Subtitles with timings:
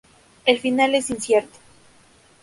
[0.47, 1.59] El final es incierto.